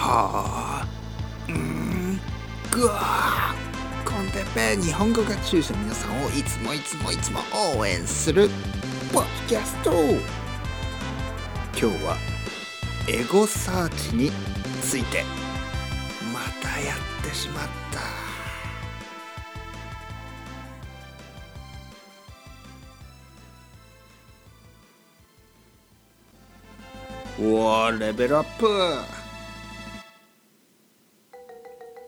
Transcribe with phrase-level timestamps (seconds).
[0.00, 0.86] はあ
[1.46, 2.18] うーん
[2.70, 7.40] ぐわーコンテッペ日本語学習者の皆さんをいつもいつもいつも
[7.76, 8.48] 応援する
[9.12, 9.92] ポッドキャスト。
[11.78, 12.16] 今日は
[13.08, 14.30] エゴサーチに
[14.82, 15.22] ついて
[16.32, 18.00] またやってしまった。
[27.42, 29.19] うわレベルアップ。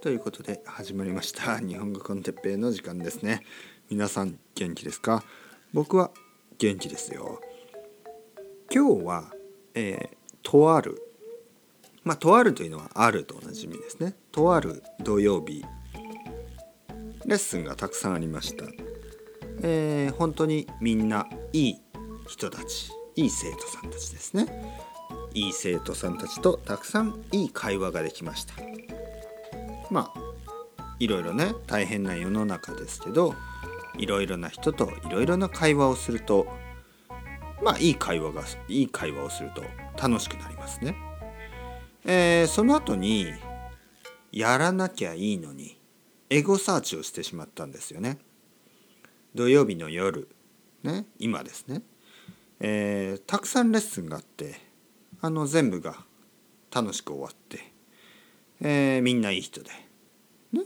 [0.00, 3.42] ということで始まりました日本語コンテッペイの時間ですね。
[3.90, 5.24] 皆さん元気ですか？
[5.74, 6.12] 僕は
[6.56, 7.40] 元気ですよ。
[8.72, 9.32] 今日は、
[9.74, 11.02] えー、とある
[12.04, 14.14] まあとあるというのはあると同じ意味ですね。
[14.30, 15.64] とある土曜日
[17.26, 18.66] レッスンがたくさんありました。
[19.62, 21.82] えー、本当にみんないい
[22.28, 24.46] 人たちいい生徒さんたちですね。
[25.34, 28.54] いい生徒さんたちとたくさんいい会話ができました。
[29.90, 30.20] まあ
[30.98, 33.34] いろいろね大変な世の中ですけど
[33.96, 36.46] いろいろな人といろいろな会話をすると
[37.62, 39.62] まあいい会話がいい会話をすると
[40.00, 40.94] 楽しくなりますね。
[42.04, 43.32] えー、その後に
[44.32, 45.78] やらなきゃいいのに
[46.30, 48.18] エゴサーチをしてしまったんですよね。
[49.34, 50.28] 土曜日の夜
[50.82, 51.82] ね今ですね、
[52.60, 54.54] えー、たくさんレッスンがあって
[55.20, 55.96] あの全部が
[56.72, 57.72] 楽しく終わって、
[58.60, 59.70] えー、みんないい人で、
[60.52, 60.62] ね。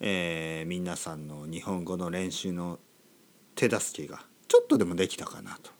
[0.00, 2.78] えー、皆さんの日本語の練習の
[3.54, 5.70] 手助けがちょっとでもできたかなと。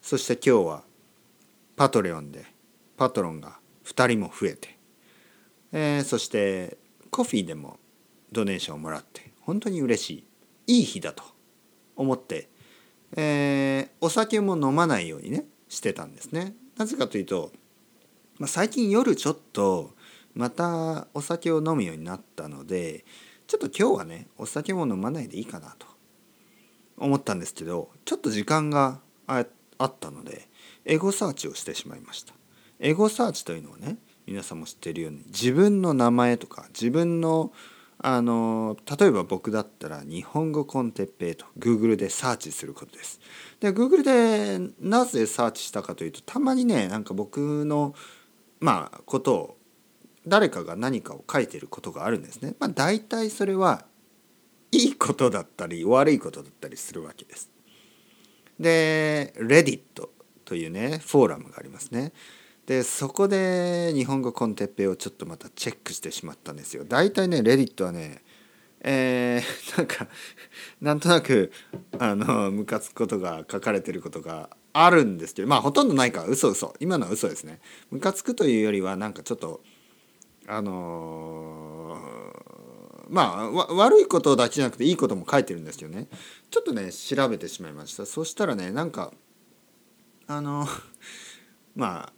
[0.00, 0.82] そして今日は
[1.76, 2.44] パトレオンで
[2.96, 4.78] パトロンが2人も増えて、
[5.72, 6.76] えー、そして
[7.10, 7.78] コフィーでも
[8.30, 10.24] ドネーションをもらって本当に嬉し
[10.66, 11.24] いいい日だと
[11.96, 12.48] 思って、
[13.16, 16.54] えー、お酒も飲まないようにねしてたんですね。
[16.76, 17.52] なぜかというと、
[18.38, 19.94] まあ、最近夜ちょっと
[20.34, 23.04] またお酒を飲むようになったので
[23.46, 25.86] ちょっと今日はねお酒も飲まないでいいかなと
[26.96, 29.40] 思ったんですけどちょっと時間があ
[29.84, 30.48] ったので
[30.84, 32.34] エゴサーチをしてしまいました。
[32.78, 37.52] エゴサーチというのはね皆さんも知っているように自分の名前とか自分の
[38.04, 43.20] あの例えば僕だったら日本語コンテッペイと Google でサーチすることです。
[43.60, 47.94] で Google でなぜサーチしたかというとたまにねなんか僕の
[48.58, 49.56] まあことを
[50.26, 52.54] 誰かが何かを書いてることがあるんですね。
[52.58, 53.84] まあ大体それは
[54.70, 57.50] いいことだったり悪いことだったりするわけです。
[58.58, 59.80] で Reddit
[60.44, 62.12] というねフォーラムがありますね。
[62.66, 66.84] でそこで日本語コンテッペイをちょっとまたチェックしてしまったんですよ。
[66.84, 68.22] 大体ねレディットはね
[68.84, 70.08] えー、 なんか
[70.80, 71.52] なんとなく
[71.98, 77.60] あのムカつくことが書かれてることがあるんですけどまあほとんどないから嘘嘘今のは嘘ですね。
[77.90, 79.62] ムカつくというよりはなんかちょっと
[80.46, 86.08] あのー、まあ悪いことだけじゃなくていいことも書いてるんですけどね。
[86.50, 88.06] ちょっとね調べてしまいました。
[88.06, 89.12] そしたらねなんか
[90.26, 90.66] あの
[91.76, 92.12] まあ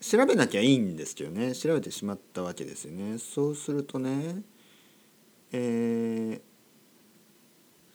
[0.00, 1.54] 調べなきゃいいんですけどね。
[1.54, 3.18] 調べてしまったわけですよね。
[3.18, 4.42] そうするとね
[5.52, 6.40] えー、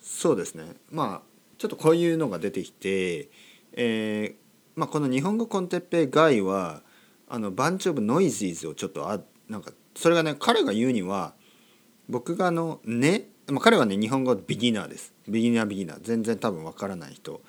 [0.02, 0.76] そうですね。
[0.90, 3.30] まあちょっとこういうのが出てきて、
[3.74, 4.46] えー
[4.76, 6.84] まあ、この日本語コンテッペイガイは
[7.28, 11.34] あのバンチオブノイズーズをちょっとあなんかそれがね彼が言うには
[12.10, 17.42] 僕があのね、まあ、彼はね日本語ビギナーですビギナービギナー全然多分わからない人、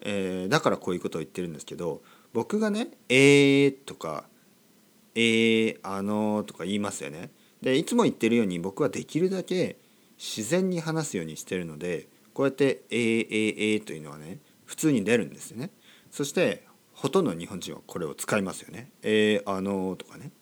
[0.00, 2.02] えー、だからこういうことを言ってるんですけど
[2.32, 4.24] 僕がね「えー」とか
[5.14, 7.30] 「えー、あのー」とか言いますよね。
[7.60, 9.76] でいつも言ってるように僕はできるだけ
[10.16, 15.70] 自然に話すようにしてるのでこうやって「えー、えー、えー」というのはね普通に出るんですよね。
[16.10, 18.92] そしてほとんど日本人はこれを使いますよね。
[19.02, 20.32] えー、あのー、とかね。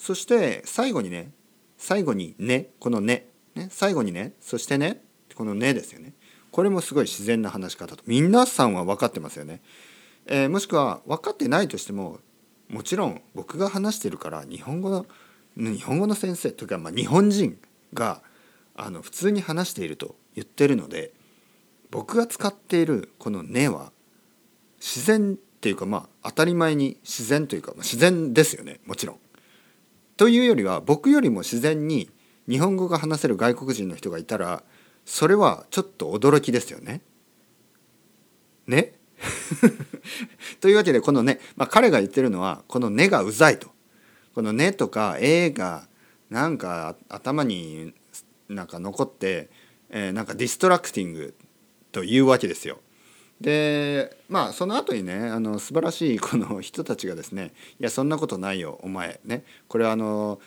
[0.00, 1.30] そして最後にね
[1.76, 5.02] 最後にねこのねね最後にねそしてね
[5.34, 6.14] このねですよね。
[6.50, 9.60] これもすごい自然な話し方と皆さんは分かってますよね。
[10.26, 12.18] えー、もしくは分かってないとしても
[12.70, 15.06] もちろん僕が話してるから日本語の
[15.56, 17.58] 日本語の先生というか、まあ、日本人
[17.92, 18.22] が
[18.74, 21.12] あの普通に話していると言ってるので
[21.90, 23.92] 僕が使っているこの「ね」は
[24.78, 29.18] 自然っていうかまあ当たり前に自然というか、まあ、自然ですよねもちろん。
[30.20, 32.10] というよりは僕よりも自然に
[32.46, 34.62] 日本語が話せる外国人の人がいたら
[35.06, 37.00] それはちょっと驚きですよね。
[38.66, 38.92] ね？
[40.60, 43.70] というわけでこのね、まあ、彼が言ってるのはこの「ね」がうざいと。
[44.34, 45.88] この「ね」とか「え」が
[46.28, 47.94] なんか頭に
[48.50, 49.48] なんか残って、
[49.88, 51.34] えー、なんかディストラクティング
[51.92, 52.82] というわけですよ。
[53.40, 59.44] でまあその後にねあの素晴らしいこの人たちがですね「いやそんなことないよお前」ね。
[59.68, 60.40] これあの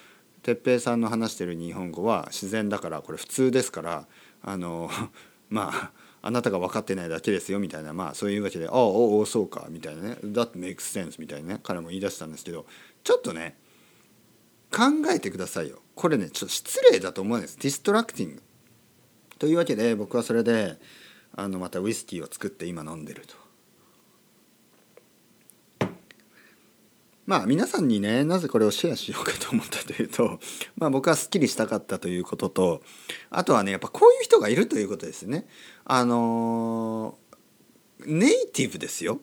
[0.44, 4.08] 哲平さんの話してる日本語は自然だからこれ普通ですから
[4.44, 4.92] あの
[5.50, 5.92] まあ
[6.22, 11.60] あなたが分かってないだけですよみたいなまあそういうわけで「ああおおそうか」みたいなね「That makes sense」みたいなね。
[11.64, 12.66] 彼も言い出したんですけど
[13.04, 13.58] ちょっとね
[14.72, 15.82] 考えてくださいよ。
[15.96, 17.58] これねちょっと失礼だと思うんです。
[17.58, 18.44] ディストラクティング。
[19.40, 20.78] というわけで僕はそれで
[21.36, 23.44] あのまたウイスキーを作って今飲んでると。
[27.26, 30.40] まあ皆さんにねなぜこれをシェアしようかと思ったというと、
[30.76, 32.84] まあ、僕はすっきりしたかったということと
[33.30, 35.48] あとはねやっぱこういう人がいるということですね。
[35.86, 37.18] あの
[38.06, 39.22] ネイティブですよ。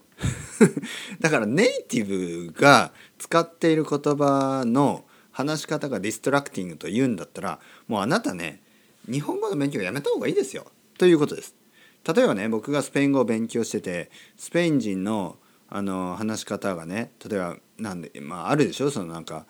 [1.21, 8.63] だからネイティブが使っている言葉の話し方が distracting と言うんだったらもうあなたね
[9.11, 10.67] 日本語の勉強やめた方がいいですよ
[10.99, 11.60] ということです。
[12.07, 15.37] 例えばね僕がスペイン語を勉強しててスペイン人の
[15.69, 18.91] あの話し方がね例えばなんで、まあ、あるでしょ？
[18.91, 19.47] そのなんか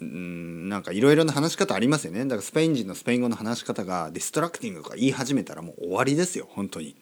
[0.00, 2.24] うんなんかいろいろな話し方ありますよね。
[2.24, 6.96] だからスペイン人のスペイン語の話し方が distracting とか言い始めたらもう終わりですよ本当に。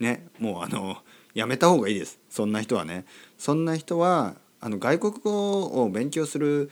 [0.00, 0.96] ねもうあの
[1.34, 2.18] やめた方がいいです。
[2.30, 3.04] そんな人はね。
[3.38, 6.70] そんな人はあの外国語を勉強する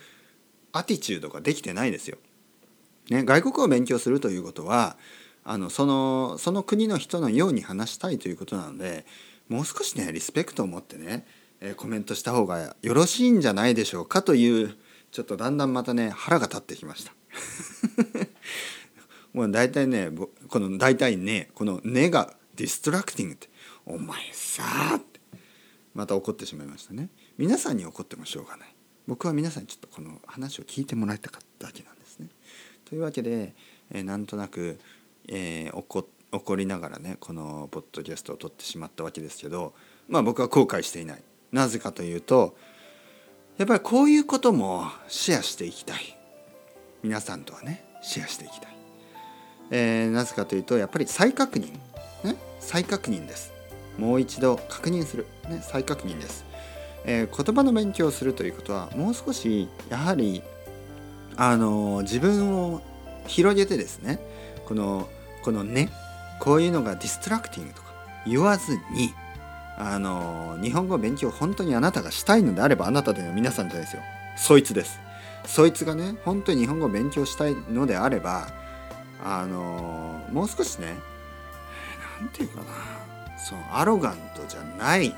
[0.71, 2.17] アティチュードができてないですよ、
[3.09, 4.95] ね、外国語を勉強するということは
[5.43, 9.05] あのそのその国の人のように話したいということなので
[9.49, 11.25] もう少しねリスペクトを持ってね、
[11.59, 14.75] えー、コメントした方がよろしいんじゃないでしょうかという
[15.11, 17.13] ちょっとだんだんまたね腹が立ってきました。
[19.33, 20.11] もう大体ね
[20.49, 23.49] この大体ねこの「ね」が distracting って
[23.85, 24.63] 「お前さ」
[24.97, 25.19] って
[25.93, 27.09] また怒ってしまいましたね。
[27.37, 28.75] 皆さんに怒ってもしょうがない。
[29.07, 32.29] 僕は皆さんにちょっとこの話を聞いてもらいたかっただけなんですね。
[32.85, 33.55] というわけで、
[33.89, 34.79] えー、なんとなく
[35.27, 39.73] えー、怒怒りながらねこのポッドキャストを撮ってしまったわけですけど
[40.07, 41.23] まあ僕は後悔していない。
[41.51, 42.55] なぜかというと
[43.57, 46.17] やっぱりこういうこともシェアしていきたい。
[47.03, 48.75] 皆さんとはねシェアしていきたい、
[49.71, 51.71] えー、なぜかというとやっぱり再確認。
[52.23, 53.51] ね再確認です。
[53.97, 56.45] もう一度確認する、ね、再確認です、
[57.05, 60.41] えー、言葉の勉強をするということはもう少しやはり
[61.35, 62.81] あの自分を
[63.27, 64.19] 広げてですね
[64.71, 65.09] この
[65.43, 65.89] このね
[66.39, 67.93] こういうのがディストラクティングとか
[68.25, 69.13] 言わずに
[69.77, 74.01] あの日本語勉強本当にあなたがしたいのであればあなたでの皆さんじゃないですよ。
[74.37, 74.97] そいつです。
[75.45, 78.47] そいつがね本当に日本語を勉強したいのであれば
[79.21, 80.95] あのもう少しね
[82.21, 82.65] 何て言うかな。
[83.37, 85.13] そうアロガントじゃない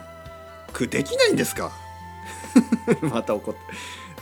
[0.72, 1.72] くできないんですか。
[3.08, 3.54] また怒っ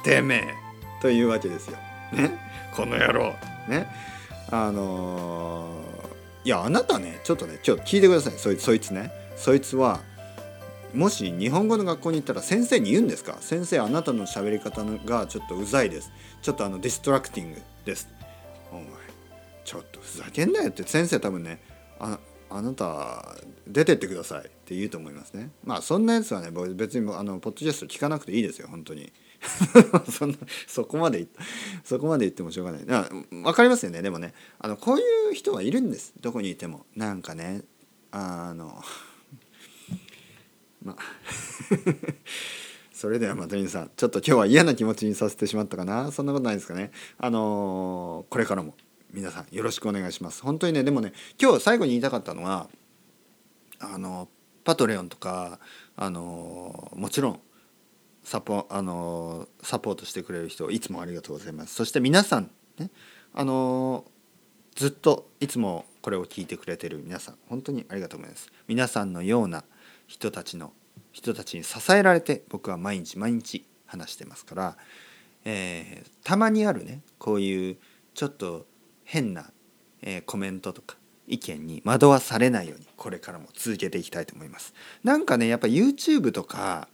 [0.03, 0.09] て。
[0.15, 0.55] てめえ
[1.01, 1.77] というわけですよ。
[2.11, 2.37] ね。
[2.75, 3.33] この野郎。
[3.69, 3.87] ね。
[4.51, 8.33] あのー、いやあなたねちょっとねちょっと聞いてください。
[8.33, 9.11] そいそいつね。
[9.37, 10.01] そいつは
[10.93, 13.37] もし日本語の学校に行ったら先生に言うんですか？
[13.39, 16.11] 先生あなたの喋り方がちょっとうざいです。
[16.41, 18.09] ちょっとあのディストラクティングです。
[18.71, 18.83] お前
[19.63, 20.83] ちょっとふざけんなよって。
[20.83, 21.61] 先生多分ね
[21.99, 22.19] あ
[22.49, 25.51] あなた出てってくださいって言うと思いますね。
[25.63, 29.13] まあそんなやつはね別にあのポッドキャスト聞かなくていいですよ本当に。
[30.11, 31.25] そんなそこまで
[31.83, 32.85] そこまで言ってもしょうがない。
[32.85, 34.01] だ分かりますよね。
[34.01, 36.13] でもねあのこういう人はいるんです。
[36.19, 36.85] どこにいても。
[36.95, 37.63] なんかね
[38.11, 38.83] あの
[40.83, 40.97] まあ
[42.93, 46.11] それではまた皆さんちょっと今日は嫌な気持ちにさせてしまったかな。
[46.11, 46.91] そんなことないですかね。
[47.17, 48.75] あのこれからも
[49.11, 50.43] 皆さんよろしくお願いします。
[50.43, 52.69] 本当にねでもね今日最後に言いたかったのは
[53.79, 54.29] あの
[54.63, 55.59] パトレオンとか
[55.95, 57.39] あのもちろん
[58.23, 61.75] サポあのサポートしてくれる人いつもありがとうございます。
[61.75, 62.89] そして皆さんね
[63.33, 64.05] あの
[64.75, 68.51] ずっといつもこれを聞いてくれてる皆さん本当にありがとうございます。
[68.67, 69.63] 皆さんのような
[70.07, 70.73] 人たちの
[71.11, 74.77] 人たちに支えられて僕は毎日毎日話してますから、
[75.45, 77.77] えー、たまにあるねこういう
[78.13, 78.65] ちょっと
[79.03, 79.51] 変な、
[80.01, 80.95] えー、コメントとか
[81.27, 84.73] 意見に惑わされないようにこれからも続けていきたいと思います。
[85.03, 86.87] なんかねやっぱ YouTube とか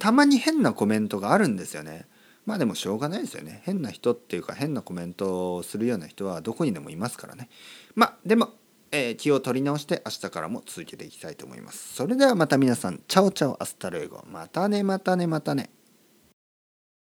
[0.00, 2.06] たまに変なコメントがあるんですよね。
[2.46, 3.60] まあでもしょうがないですよね。
[3.64, 7.48] 変な人っていうか変なコメントをするような人はどこにでもいますからね。
[7.94, 8.48] まあでも、
[8.90, 11.94] えー、気を取り直して明日からも続けていきたいと思います。
[11.94, 14.24] それではまた皆さん、 ciao ciao hasta luego。
[14.26, 15.70] またねまたねまたね。